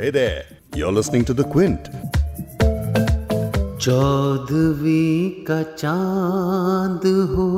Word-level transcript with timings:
Hey 0.00 0.08
there, 0.08 0.44
you're 0.74 0.90
listening 0.90 1.26
to 1.26 1.34
The 1.34 1.44
Quint. 1.44 1.88
चौदवी 3.84 5.44
का 5.48 5.62
चाँद 5.72 7.02
हो 7.32 7.48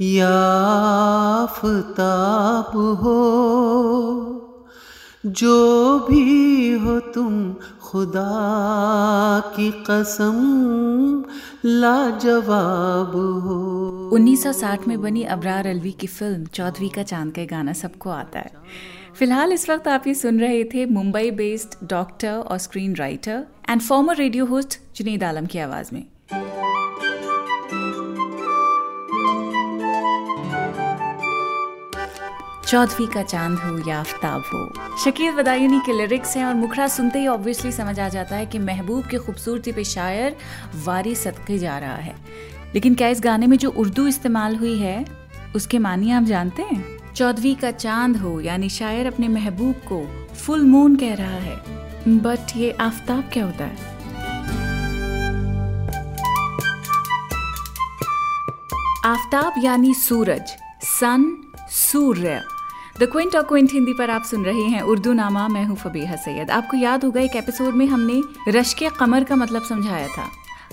या 0.00 0.28
आफताब 1.42 2.70
हो 3.02 3.20
जो 5.40 5.98
भी 6.08 6.72
हो 6.84 6.98
तुम 7.14 7.52
खुदा 7.82 8.28
की 9.56 9.70
कसम 9.90 10.38
लाजवाब 11.64 13.16
हो 13.46 13.58
1960 14.12 14.86
में 14.88 15.00
बनी 15.02 15.24
अबरार 15.36 15.66
अलवी 15.66 15.92
की 15.92 16.06
फ़िल्म 16.06 16.46
चौधरी 16.46 16.88
का 16.88 17.02
चाँद 17.02 17.34
का 17.34 17.44
गाना 17.50 17.72
सबको 17.82 18.10
आता 18.10 18.38
है 18.38 18.96
फ़िलहाल 19.18 19.52
इस 19.52 19.70
वक्त 19.70 19.88
आप 19.88 20.06
ये 20.06 20.14
सुन 20.14 20.40
रहे 20.40 20.64
थे 20.64 20.86
मुंबई 20.86 21.30
बेस्ड 21.30 21.88
डॉक्टर 21.88 22.32
और 22.32 22.58
screen 22.58 22.96
writer 22.96 23.44
and 23.70 23.80
former 23.80 24.16
radio 24.16 24.44
host 24.44 24.96
Junaid 24.96 25.24
Alam 25.24 25.46
की 25.46 25.58
आवाज़ 25.58 25.90
में। 25.92 26.04
चौधरी 32.66 33.06
का 33.06 33.22
चाँद 33.22 33.58
हो 33.58 33.90
या 33.90 34.00
आफ्ताब 34.00 34.40
हो। 34.40 34.72
शकील 34.98 35.32
बदायूनी 35.32 35.80
के 35.86 35.92
लिरिक्स 35.92 36.36
हैं 36.36 36.44
और 36.44 36.54
मुखड़ा 36.54 36.88
सुनते 36.88 37.18
ही 37.18 37.26
ऑब्वियसली 37.26 37.72
समझ 37.72 38.00
आ 38.00 38.08
जाता 38.08 38.36
है 38.36 38.46
कि 38.46 38.58
महबूब 38.58 39.06
की 39.06 39.16
खूबसूरती 39.16 39.72
पे 39.72 39.84
शायर 39.84 40.36
वारी 40.84 41.14
सदके 41.14 41.58
जा 41.58 41.78
रहा 41.78 41.96
है। 41.96 42.14
लेकिन 42.74 42.94
क्या 42.94 43.08
इस 43.08 43.20
गाने 43.20 43.46
में 43.46 43.58
जो 43.58 43.70
उर्दू 43.70 44.06
इस्तेमाल 44.06 44.56
हुई 44.56 44.78
है, 44.78 45.04
उसके 45.56 45.78
मानिए 45.78 46.12
आप 46.12 46.22
जानते 46.22 46.62
हैं? 46.62 46.97
चौधरी 47.18 47.54
का 47.54 47.70
चाँद 47.70 48.16
हो, 48.16 48.40
यानी 48.40 48.68
शायर 48.68 49.06
अपने 49.06 49.28
महबूब 49.28 49.74
को 49.74 50.26
फुल 50.34 50.64
मून 50.64 50.96
कह 50.96 51.14
रहा 51.14 51.38
है। 51.38 51.56
बट 52.18 52.56
ये 52.56 52.70
आफ्ताब 52.70 53.30
क्या 53.32 53.44
होता 53.44 53.64
है? 53.64 53.76
आफ्ताब 59.04 59.54
यानी 59.64 59.94
सूरज 59.94 60.42
सन 60.82 61.52
सूर्य। 61.70 62.40
द 63.00 63.02
क्विंट 63.02 63.36
और 63.36 63.42
क्विंट 63.42 63.72
हिंदी 63.72 63.92
पर 63.92 64.10
आप 64.10 64.22
सुन 64.22 64.44
रहे 64.44 64.62
हैं 64.62 64.82
उर्दू 64.82 65.12
नामा, 65.12 65.48
मैं 65.48 65.64
हूँ 65.64 65.76
फबीहा 65.76 66.16
सैयद। 66.16 66.50
आपको 66.50 66.76
याद 66.76 67.04
होगा, 67.04 67.20
एक 67.20 67.36
एपिसोड 67.36 67.74
में 67.74 67.86
हमने 67.86 68.22
रश 68.48 68.74
के 68.74 68.88
कमर 68.88 69.24
का 69.24 69.36
मतलब 69.36 69.62
समझाया 69.62 70.08
था। 70.08 70.30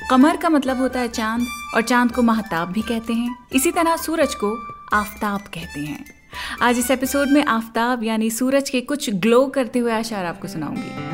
कमर 0.10 0.38
का 0.38 0.50
मतलब 0.50 0.78
होता 0.78 1.00
है 1.00 1.08
चाँद, 1.08 1.48
और 1.76 1.82
चाँद 1.82 2.12
को 2.12 2.22
महताब 2.22 2.72
भी 2.72 2.82
कहते 2.82 3.14
हैं। 3.14 3.36
इसी 3.54 3.72
तरह 3.72 3.98
सूरज 3.98 4.36
को 4.36 4.58
आफ्ताब 4.94 5.40
कहते 5.40 5.80
हैं। 5.80 6.15
आज 6.62 6.80
इस 6.80 6.92
एपिसोड 6.92 7.30
में 7.30 7.44
आफ्ताब, 7.46 8.04
यानी 8.04 8.30
सूरज 8.30 8.70
के 8.70 8.82
कुछ 8.82 9.10
ग्लो 9.10 9.46
करते 9.48 9.80
हुए 9.80 9.92
आशार 9.92 10.26
आपको 10.26 10.48
सुनाऊँगी। 10.48 11.14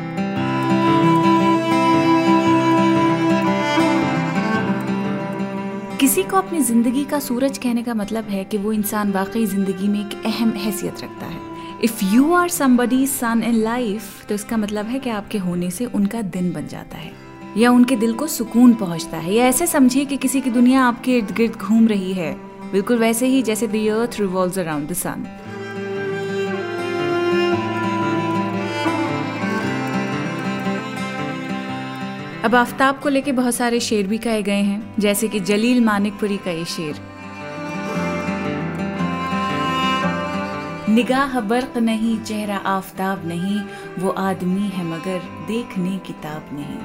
किसी 5.98 6.22
को 6.22 6.36
अपनी 6.36 6.60
ज़िंदगी 6.60 7.04
का 7.04 7.18
सूरज 7.18 7.58
कहने 7.58 7.82
का 7.82 7.94
मतलब 7.94 8.24
है 8.24 8.44
कि 8.44 8.58
वो 8.58 8.72
इंसान 8.72 9.12
वाकई 9.12 9.44
ज़िंदगी 9.46 9.88
में 9.88 10.00
एक 10.00 10.22
अहम 10.26 10.50
हैसियत 10.50 11.00
रखता 11.02 11.26
है। 11.26 11.40
If 11.84 12.04
you 12.04 12.32
are 12.34 12.48
somebody 12.48 13.06
sun 13.06 13.42
in 13.42 13.54
life 13.54 14.24
तो 14.26 14.34
इसका 14.34 14.56
मतलब 14.56 14.86
है 14.86 14.98
कि 14.98 15.10
आपके 15.10 15.38
होने 15.38 15.70
से 15.70 15.86
उनका 15.86 16.22
दिन 16.22 16.52
बन 16.52 16.66
जाता 16.66 16.98
है। 16.98 17.12
या 17.56 17.70
उनके 17.70 17.96
दिल 17.96 18.12
को 18.14 18.26
सुकून 18.26 18.74
पहुँचता 18.74 19.16
है। 19.16 19.34
या 19.34 19.46
ऐसे 19.46 19.66
समझिए 19.66 20.04
कि 20.04 20.16
किसी 20.16 20.40
की 20.40 20.50
दुनिया 20.50 20.82
आपके 20.82 21.16
इर्द 21.18 21.30
गिर्द 21.30 21.56
घूम 21.56 21.88
रही 21.88 22.12
है। 22.12 22.51
बिल्कुल 22.72 22.98
वैसे 22.98 23.26
ही 23.26 23.42
जैसे 23.42 23.66
the 23.66 23.76
earth 23.88 24.20
revolve 24.20 24.60
around 24.60 24.88
the 24.88 24.92
sun 24.92 25.24
अब 32.44 32.54
आफ्ताब 32.54 32.98
को 33.00 33.08
लेके 33.08 33.32
बहुत 33.32 33.54
सारे 33.54 33.80
शेर 33.80 34.06
भी 34.06 34.18
कहे 34.18 34.42
गए 34.42 34.62
हैं, 34.62 34.94
जैसे 34.98 35.28
कि 35.28 35.40
जलील 35.40 35.84
मानिकपुरी 35.84 36.36
का 36.36 36.50
ये 36.50 36.64
शेर। 36.64 36.94
निगाह 40.88 41.40
बर्क 41.40 41.76
नहीं, 41.78 42.18
चेहरा 42.20 42.56
आफ्ताब 42.56 43.26
नहीं, 43.26 43.60
वो 43.98 44.10
आदमी 44.10 44.68
है 44.68 44.84
मगर 44.84 45.18
देखने 45.46 45.98
किताब 45.98 46.50
नहीं। 46.52 46.78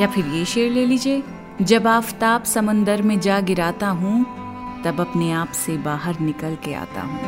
या 0.00 0.06
फिर 0.06 0.26
ये 0.26 0.44
शेर 0.44 0.70
ले 0.72 0.86
लीजिए। 0.86 1.22
जब 1.60 1.86
आफ्ताब 1.86 2.44
समंदर 2.44 3.02
में 3.02 3.20
जा 3.20 3.40
गिराता 3.40 3.88
हूँ, 3.88 4.22
तब 4.84 5.00
अपने 5.00 5.30
आप 5.32 5.48
से 5.48 5.76
बाहर 5.76 6.20
निकल 6.20 6.56
के 6.64 6.74
आता 6.74 7.00
हूँ। 7.02 7.18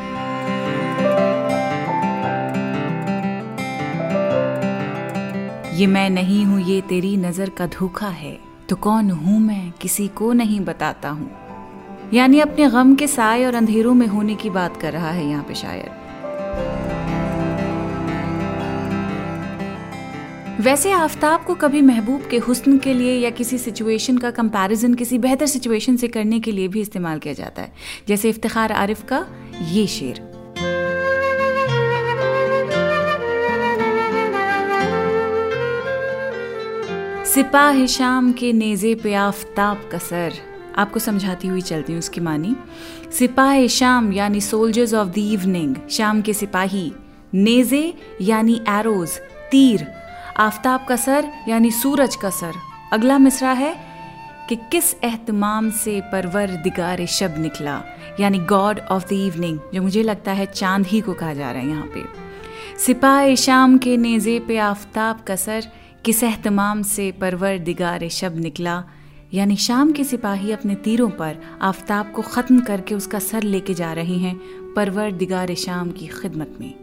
ये 5.75 5.87
मैं 5.87 6.09
नहीं 6.11 6.45
हूँ, 6.45 6.61
ये 6.61 6.81
तेरी 6.81 7.17
नज़र 7.17 7.49
का 7.49 7.67
धोखा 7.67 8.09
है। 8.09 8.39
तो 8.69 8.77
कौन 8.77 9.11
हूँ 9.11 9.41
मैं, 9.41 9.73
किसी 9.81 10.09
को 10.09 10.33
नहीं 10.33 10.61
बताता 10.61 11.09
हूँ। 11.09 11.31
यानी 12.15 12.41
अपने 12.41 12.71
गम 12.71 12.95
के 12.95 13.07
साय 13.07 13.45
और 13.45 13.55
अंधेरों 13.55 13.95
में 13.95 14.07
होने 14.07 14.35
की 14.35 14.51
बात 14.51 14.77
कर 14.77 14.93
रहा 14.93 15.11
है 15.11 15.29
यहाँ 15.29 15.45
पे 15.45 15.55
शायर। 15.55 16.92
वैसे 20.63 20.91
आफ्ताब 20.93 21.45
को 21.45 21.55
कभी 21.55 21.81
महबूब 21.83 22.27
के 22.31 22.39
हुस्न 22.39 22.79
के 22.79 22.93
लिए 22.95 23.15
या 23.19 23.31
किसी 23.31 23.59
सिचुएशन 23.59 24.19
का 24.19 24.31
कंपैरिजन 24.31 24.95
किसी 24.95 25.19
बेहतर 25.19 25.47
सिचुएशन 25.47 25.97
से 25.97 26.09
करने 26.09 26.41
के 26.41 26.53
लिए 26.53 26.69
भी 26.69 26.81
इस्तेमाल 26.81 27.19
किया 27.19 27.35
जाता 27.35 27.63
है। 27.63 27.73
जैसे 28.09 28.29
इफ्तिखार 28.29 28.73
आरिफ 28.73 29.03
का 29.13 29.27
ये 29.71 29.87
शेर। 29.87 30.21
सिपाह 37.27 37.87
शाम 37.87 38.33
के 38.33 38.53
नेजे 38.53 38.95
पे 38.95 39.15
आफ्ताब 39.15 39.89
का 39.93 39.99
सर। 39.99 40.33
आपको 40.77 41.01
समझाती 41.01 41.49
हुई 41.49 41.61
चलती 41.61 41.93
हूँ 41.93 41.99
उसकी 41.99 42.21
मानी। 42.21 42.55
सिपाह 43.19 43.67
शाम 43.67 44.13
यानी 44.13 44.41
सोल्जर्स 44.41 44.95
ऑफ़ 44.95 45.09
द 45.09 45.19
इवनिंग 45.19 45.77
शाम 45.91 46.23
के 46.23 46.35
सिपाही। 46.35 46.93
नेजे 47.35 47.95
यानी 48.21 48.61
एरोज 48.69 49.19
तीर। 49.51 50.02
आफ्ताब 50.37 50.85
का 50.89 50.97
सर, 50.97 51.31
यानी 51.49 51.71
सूरज 51.71 52.17
का 52.17 52.31
सर। 52.31 52.55
अगला 52.93 53.19
मिसरा 53.19 53.53
है 53.53 53.75
कि 54.49 54.57
किस 54.73 54.95
एहतमाम 55.05 55.71
से 55.71 56.01
परवर 56.01 56.51
दिगार 56.63 57.05
शब 57.07 57.35
निकला, 57.39 57.83
यानी 58.21 58.39
गॉड 58.39 58.81
ऑफ़ 58.81 59.07
द 59.09 59.13
इवनिंग, 59.13 59.59
जो 59.75 59.83
मुझे 59.83 60.03
लगता 60.03 60.33
है 60.33 60.47
चाँद 60.47 60.87
ही 60.87 61.01
को 61.01 61.13
कहा 61.13 61.35
जा 61.35 61.51
रहा 61.51 61.63
है 61.63 61.69
यहाँ 61.69 61.87
पे। 61.87 62.05
सिपाह 62.79 63.35
शाम 63.35 63.79
के 63.79 63.97
नेज़े 63.97 64.39
पे 64.39 64.59
आफ्ताब 64.59 65.21
का 65.21 65.37
सर, 65.37 65.69
किस 66.05 66.23
एहतमाम 66.23 66.83
से 66.83 67.11
परवर 67.13 67.59
दिगार 67.59 68.09
शब 68.09 68.37
निकला, 68.37 68.83
यानी 69.35 69.57
शाम 69.57 69.93
के 69.93 70.05
सिपाही 70.05 70.53
अपने 70.53 70.75
तीरों 70.75 71.09
पर 71.11 71.37
आफ्ताब 71.63 72.13
को 72.13 72.23
ख़त्म 72.23 72.61
करके 72.61 72.95
उसका 72.95 73.19
सर 73.19 73.43
लेके 73.43 73.75
जा 73.75 73.93
रहे 73.93 74.17
हैं, 74.19 74.37
परवर 74.77 75.13
दिगार 75.13 75.55
शाम 75.55 75.91
की 75.91 76.07
खिदमत 76.07 76.57
में। 76.61 76.82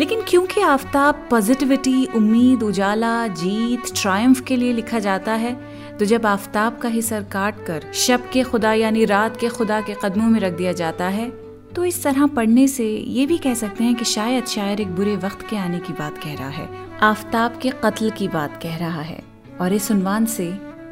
लेकिन 0.00 0.20
क्योंकि 0.28 0.60
आफ्ताब 0.60 1.26
पॉजिटिविटी 1.30 2.06
उम्मीद, 2.16 2.62
उजाला, 2.62 3.26
जीत 3.28 3.92
ट्रायम्फ 3.96 4.40
के 4.40 4.56
लिए 4.56 4.72
लिखा 4.72 4.98
जाता 4.98 5.32
है 5.32 5.56
तो 5.98 6.04
जब 6.04 6.26
आफ्ताब 6.26 6.78
का 6.78 6.88
ही 6.88 7.02
सर 7.02 7.22
काट 7.22 7.66
कर 7.66 7.90
शब 7.94 8.30
के 8.30 8.42
खुदा 8.42 8.72
यानी 8.72 9.04
रात 9.04 9.36
के 9.36 9.48
खुदा 9.48 9.80
के 9.80 9.94
कदमों 10.04 10.28
में 10.28 10.40
रख 10.40 10.52
दिया 10.52 10.72
जाता 10.72 11.08
है 11.08 11.28
तो 11.68 11.84
इस 11.84 12.02
तरह 12.02 12.26
पढ़ने 12.26 12.68
से 12.68 12.88
ये 12.90 13.26
भी 13.26 13.38
कह 13.38 13.54
सकते 13.54 13.84
हैं 13.84 13.94
कि 13.94 14.04
शायद 14.04 14.44
शायर 14.44 14.80
एक 14.80 14.94
बुरे 14.96 15.16
वक्त 15.16 15.46
के 15.50 15.56
आने 15.56 15.78
की 15.78 15.92
बात 15.92 16.18
कह 16.18 16.34
रहा 16.34 16.48
है, 16.48 16.68
आफ्ताब 17.02 17.58
के 17.62 17.70
कत्ल 17.84 18.10
की 18.10 18.28
बात 18.28 18.60
कह 18.62 18.76
रहा 18.76 19.00
है। 19.00 19.22
और 19.60 19.72
इस 19.72 19.90
उनवान 19.90 20.26
से 20.26 20.46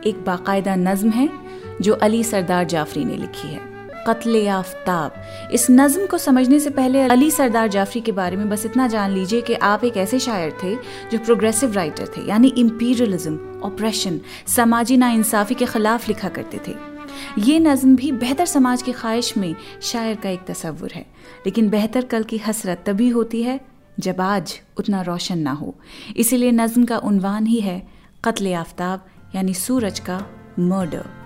एक 0.06 0.22
बाकायदा 0.26 0.74
नज्म 0.76 1.10
है, 1.10 1.28
जो 1.80 1.94
अली 1.94 2.22
सरदार 2.24 2.64
जाफरी 2.64 3.04
ने 3.04 3.16
लिखी 3.16 3.48
है। 3.48 3.75
कत्ल 4.06 4.46
आफ्ताब 4.48 5.50
इस 5.52 5.66
नज्म 5.70 6.06
को 6.06 6.18
समझने 6.18 6.60
से 6.60 6.70
पहले 6.70 7.00
अली 7.02 7.30
सरदार 7.30 7.68
जाफरी 7.68 8.00
के 8.00 8.12
बारे 8.12 8.36
में 8.36 8.48
बस 8.48 8.66
इतना 8.66 8.88
जान 8.88 9.10
लीजिए 9.10 9.40
कि 9.40 9.54
आप 9.54 9.84
एक 9.84 9.96
ऐसे 9.96 10.18
शायर 10.18 10.52
थे 10.62 10.74
जो 11.10 11.18
प्रोग्रेसिव 11.18 11.72
राइटर 11.72 12.06
थे, 12.06 12.28
यानी 12.28 12.48
इम्पीरियलिज्म 12.48 13.60
ऑपरेशन 13.64 14.20
समाजी 14.46 14.96
नाइंसाफ़ी 14.96 15.54
के 15.54 15.66
खिलाफ 15.66 16.08
लिखा 16.08 16.28
करते 16.28 16.60
थे। 16.68 16.74
ये 17.38 17.58
नज्म 17.58 17.96
भी 17.96 18.12
बेहतर 18.12 18.46
समाज 18.46 18.82
की 18.82 18.92
ख्वाहिश 18.92 19.36
में 19.36 19.54
शायर 19.82 20.16
का 20.16 20.30
एक 20.30 20.44
तस्वुर 20.46 20.92
है। 20.94 21.06
लेकिन 21.46 21.68
बेहतर 21.68 22.04
कल 22.04 22.22
की 22.22 22.38
हसरत 22.38 22.82
तभी 22.86 23.08
होती 23.08 23.42
है 23.42 23.60
जब 24.00 24.20
आज 24.20 24.60
उतना 24.78 25.02
रोशन 25.02 25.38
ना 25.38 25.52
हो। 25.52 25.74
इसीलिए 26.16 26.52
नज्म 26.52 26.84
का 26.84 26.98
उनवान 26.98 27.46
ही 27.46 27.60
है 27.60 27.86
कत्ल 28.24 28.54
आफ्ताब 28.54 29.06
यानी 29.34 29.54
सूरज 29.54 29.98
का 29.98 30.24
मर्डर 30.58 31.25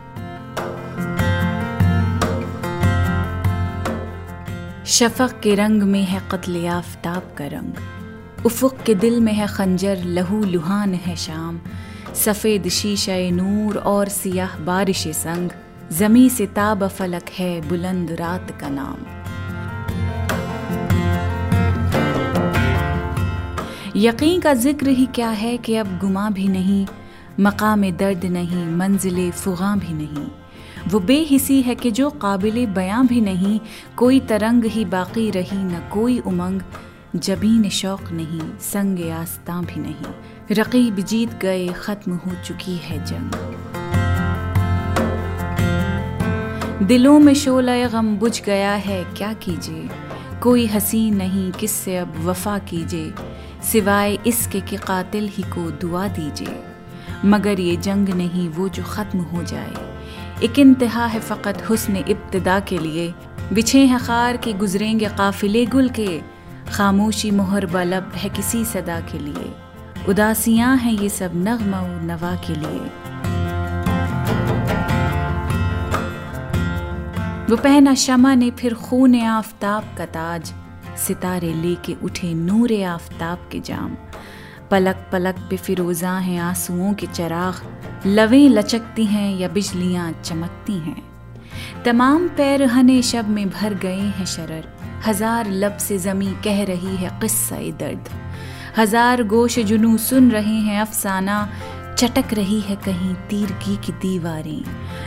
शफक 4.90 5.40
के 5.42 5.54
रंग 5.54 5.82
में 5.82 6.02
है 6.02 6.20
कत्ल 6.30 6.66
आफ्ताब 6.66 7.34
का 7.38 7.46
रंग। 7.46 8.46
उफुक 8.46 8.78
के 8.78 8.94
दिल 8.94 9.20
में 9.20 9.32
है 9.32 9.46
खंजर, 9.48 10.02
लहू 10.04 10.42
लुहान 10.44 10.94
है 10.94 11.14
शाम। 11.16 11.60
सफ़ेद 12.14 12.68
शीशे 12.68 13.30
नूर 13.30 13.76
और 13.78 14.08
सियाह 14.08 14.58
बारिश 14.58 15.06
संग। 15.08 15.50
जमी 15.92 16.28
से 16.30 16.46
ताब 16.46 16.86
फलक 16.88 17.28
है 17.28 17.60
बुलंद 17.68 18.10
रात 18.10 18.50
का 18.60 18.68
नाम। 18.68 18.96
यकीन 23.96 24.40
का 24.40 24.54
ज़िक्र 24.54 24.88
ही 24.88 25.06
क्या 25.06 25.28
है 25.28 25.56
कि 25.58 25.76
अब 25.76 25.98
गुमा 25.98 26.30
भी 26.30 26.48
नहीं, 26.48 26.86
मकाम 27.40 27.90
दर्द 27.90 28.24
नहीं, 28.24 28.66
मंजिल 28.66 29.30
फुगा 29.30 29.74
भी 29.76 29.94
नहीं। 29.94 30.26
वो 30.88 31.00
बेहिसी 31.00 31.62
है 31.62 31.74
कि 31.74 31.90
जो 31.90 32.10
काबिल 32.10 32.66
बयां 32.66 33.06
भी 33.06 33.20
नहीं, 33.20 33.60
कोई 33.96 34.20
तरंग 34.20 34.64
ही 34.64 34.84
बाकी 34.84 35.30
रही, 35.30 35.58
न 35.58 35.90
कोई 35.92 36.18
उमंग, 36.18 36.60
जबीन 37.16 37.68
शौक 37.68 38.02
नहीं, 38.12 38.58
संग 38.58 39.10
आस्ता 39.10 39.60
भी 39.60 39.80
नहीं। 39.80 40.14
रकीब 40.52 40.96
जीत 40.96 41.38
गए, 41.38 41.68
ख़त्म 41.68 42.12
हो 42.12 42.32
चुकी 42.44 42.76
है 42.76 43.04
जंग। 43.04 43.56
दिलों 46.86 47.18
में 47.18 47.34
शोला 47.34 47.88
गम 47.88 48.16
बुझ 48.16 48.42
गया 48.42 48.72
है, 48.72 49.04
क्या 49.04 49.32
कीजिए? 49.32 49.88
कोई 50.42 50.66
हसी 50.66 51.10
नहीं, 51.10 51.52
किससे 51.52 51.96
अब 51.96 52.14
वफा 52.24 52.58
कीजिए? 52.58 53.14
सिवाय 53.62 54.18
इसके 54.26 54.60
कि 54.60 54.76
कातिल 54.76 55.28
ही 55.28 55.42
को 55.42 55.70
दुआ 55.70 56.08
दीजिए। 56.08 56.62
मगर 57.24 57.60
ये 57.60 57.76
जंग 57.76 58.08
नहीं, 58.08 58.48
वो 58.48 58.68
जो 58.68 58.82
ख़त्म 58.84 59.18
हो 59.18 59.42
जाए। 59.42 59.89
एक 60.42 60.58
इंतहा 60.58 61.06
है 61.06 61.20
फ़कत 61.20 61.68
हुस्न 61.68 61.96
इब्तदा 61.96 62.60
के 62.60 62.78
लिए। 62.78 63.14
बिछे 63.52 63.86
हैं 63.86 63.98
खार 63.98 64.36
के, 64.36 64.52
गुजरेंगे 64.52 65.08
काफिले 65.08 65.66
गुल 65.66 65.88
के। 65.88 66.20
खामोशी 66.72 67.30
मोहर 67.30 67.66
बलब 67.66 68.12
है 68.14 68.30
किसी 68.30 68.64
सदा 68.64 69.00
के 69.00 69.18
लिए। 69.18 69.54
उदासियाँ 70.08 70.76
हैं 70.76 70.92
ये 70.92 71.08
सब 71.08 71.32
नगमा 71.34 71.82
नवा 71.86 72.34
के 72.34 72.54
लिए। 72.54 73.10
वो 77.50 77.56
पहना 77.56 77.94
शमा 77.94 78.34
ने 78.34 78.50
फिर 78.50 78.74
खून 78.74 79.20
आफताब 79.20 79.94
का 79.98 80.06
ताज। 80.06 80.52
सितारे 80.98 81.54
लेके 81.54 81.96
उठे 82.02 82.34
नूर 82.34 82.82
आफताब 82.82 83.48
के 83.52 83.60
जाम। 83.60 83.96
पलक 84.70 84.96
पलक 85.12 85.38
पे 85.50 85.56
फिरोजा 85.56 86.12
हैं 86.18 86.38
आंसुओं 86.38 86.92
के 86.94 87.06
चराग। 87.06 88.06
लवें 88.06 88.48
लचकती 88.48 89.04
हैं 89.04 89.38
या 89.38 89.48
बिजलियाँ 89.48 90.10
चमकती 90.24 90.72
हैं। 90.72 91.82
तमाम 91.84 92.28
पैर 92.28 92.62
हने 92.62 93.00
शब 93.02 93.28
में 93.28 93.48
भर 93.50 93.74
गए 93.74 94.00
हैं 94.16 94.26
शरर। 94.26 94.68
हज़ार 95.06 95.50
लब 95.50 95.76
से 95.76 95.98
जमी 95.98 96.32
कह 96.44 96.62
रही 96.64 96.96
है 96.96 97.10
किस्सा 97.20 97.56
दर्द। 97.78 98.08
हज़ार 98.76 99.22
गोश 99.24 99.58
जुनू 99.58 99.96
सुन 99.98 100.30
रहे 100.30 100.58
हैं 100.60 100.80
अफसाना। 100.80 101.48
चटक 101.98 102.32
रही 102.34 102.60
है 102.60 102.76
कहीं 102.76 103.14
तीर 103.30 103.50
की 103.64 103.76
की 103.76 103.92
दीवारें। 103.92 104.64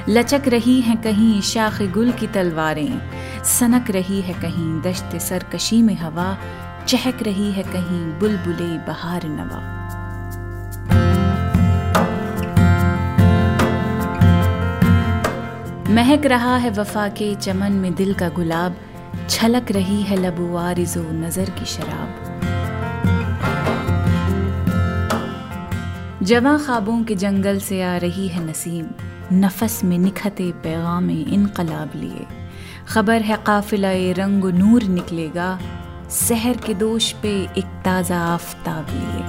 लचक 0.10 0.48
रही 0.48 0.80
हैं 0.81 0.98
कहीं 1.01 1.42
शाख 1.42 1.81
गुल 1.94 2.12
की 2.12 2.27
तलवारें। 2.27 3.44
सनक 3.50 3.92
रही 3.92 4.21
है 4.21 4.33
कहीं 4.33 4.69
दश्त 4.81 5.18
सरकशी 5.21 5.81
में 5.81 5.95
हवा। 5.95 6.27
चहक 6.93 7.21
रही 7.23 7.51
है 7.51 7.63
कहीं 7.63 8.19
बुलबुले 8.19 8.77
बहार 8.77 9.23
नवा। 9.25 9.59
महक 15.93 16.25
रहा 16.25 16.55
है 16.57 16.69
वफा 16.69 17.07
के 17.09 17.35
चमन 17.35 17.71
में 17.71 17.95
दिल 17.95 18.13
का 18.13 18.29
गुलाब, 18.29 18.75
छलक 19.29 19.71
रही 19.71 20.01
है 20.01 20.17
लबो 20.17 20.55
आरिजो 20.57 21.01
नज़र 21.01 21.49
की 21.49 21.65
शराब। 21.65 22.09
जवा 26.23 26.57
ख्वाबों 26.57 27.03
के 27.03 27.15
जंगल 27.15 27.59
से 27.59 27.83
आ 27.83 27.97
रही 27.97 28.27
है 28.27 28.47
नसीम, 28.47 28.85
नफस 29.33 29.83
में 29.83 29.97
निखते 29.97 30.51
पैगाम 30.51 31.09
इनकलाब 31.09 31.91
लिए। 31.95 32.25
खबर 32.87 33.21
है 33.21 33.37
काफिला 33.45 33.91
रंग 34.13 34.45
नूर 34.45 34.83
निकलेगा 34.83 35.59
सहर 36.13 36.57
के 36.57 36.74
दोष 36.74 37.12
पे 37.12 37.30
एक 37.57 37.65
ताज़ा 37.86 38.18
आफ्ताब 38.18 38.88
लिए। 38.89 39.21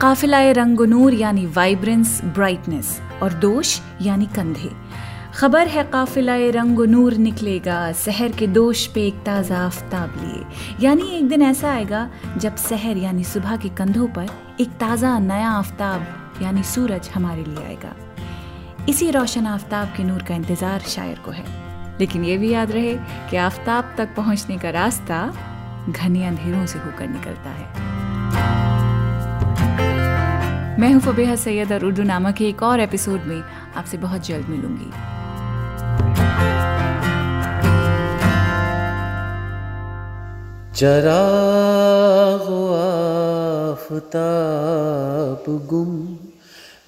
काफिला 0.00 0.40
रंग 0.52 0.80
नूर 0.80 1.14
यानी 1.14 1.46
वाइब्रेंस 1.46 2.20
ब्राइटनेस 2.24 3.00
और 3.22 3.32
दोष 3.32 3.78
यानी 4.02 4.26
कंधे। 4.26 4.70
खबर 5.34 5.66
है 5.66 5.84
काफिला 5.84 6.36
रंग 6.50 6.80
नूर 6.88 7.14
निकलेगा 7.18 7.80
शहर 7.92 8.32
के 8.32 8.46
दोष 8.46 8.86
पे 8.86 9.06
एक 9.06 9.22
ताज़ा 9.26 9.58
आफ्ताब 9.58 10.20
लिए। 10.24 10.44
यानी 10.86 11.10
एक 11.18 11.28
दिन 11.28 11.42
ऐसा 11.42 11.70
आएगा 11.70 12.08
जब 12.36 12.56
शहर 12.68 12.96
यानी 12.96 13.24
सुबह 13.24 13.56
के 13.56 13.68
कंधों 13.68 14.08
पर 14.08 14.28
एक 14.60 14.68
ताज़ा 14.80 15.18
नया 15.18 15.50
आफ्ताब 15.50 16.42
यानी 16.42 16.62
सूरज 16.62 17.10
हमारे 17.14 17.44
लिए 17.44 17.64
आएगा। 17.64 17.96
इसी 18.88 19.10
रोशन 19.10 19.46
आफ्ताब 19.46 19.88
के 19.96 20.04
नूर 20.04 20.22
का 20.22 20.34
इंतज़ार 20.34 20.80
शायर 20.88 21.18
को 21.24 21.30
है। 21.30 21.44
लेकिन 22.00 22.24
ये 22.24 22.36
भी 22.38 22.52
याद 22.52 22.70
रहे 22.72 22.94
कि 23.30 23.36
आफ्ताब 23.36 23.94
तक 23.98 24.14
पहुँचने 24.16 24.56
का 24.58 24.70
रास्ता 24.70 25.26
घने 25.88 26.26
अंधेरों 26.26 26.66
से 26.66 26.78
होकर 26.78 27.08
निकलता 27.08 27.50
है। 27.50 27.66
मैं 30.80 30.92
हूँ 30.92 31.00
फबेहा 31.00 31.34
सैयद 31.36 31.72
और 31.72 31.84
उर्दू 31.84 32.02
नामक 32.02 32.34
के 32.34 32.48
एक 32.48 32.62
और 32.62 32.80
एपिसोड 32.80 33.20
में 33.24 33.42
आपसे 33.76 33.96
बहुत 33.98 34.26
जल्द 34.26 34.46
मिलूँगी। 34.48 34.90
चराग 40.74 42.46
आफताब 43.70 45.44
गुम 45.70 45.90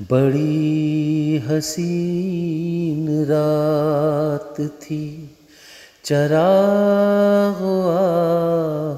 बड़ी 0.02 1.42
हसीन 1.46 3.24
रात 3.24 4.60
थी 4.60 5.30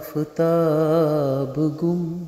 आफताब 0.05 1.77
गुम। 1.81 2.21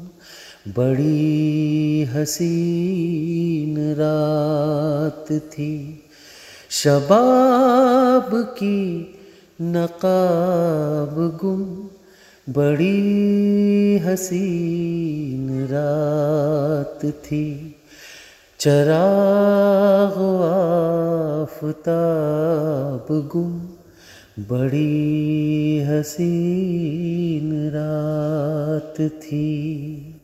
बड़ी 0.73 2.05
हसीन 2.05 3.77
रात 3.79 5.33
थी, 5.33 6.03
शबाब 6.71 8.31
की 8.35 9.15
नकाब 9.63 11.39
गुम। 11.41 11.89
बड़ी 12.53 13.99
हसीन 13.99 15.69
रात 15.71 17.13
थी 17.13 17.76
चराग 18.61 20.15
आफताब 21.63 23.07
गुम 23.33 23.53
बड़ी 24.45 25.83
हसीन 25.89 27.71
रात 27.71 29.01
थी। 29.01 30.16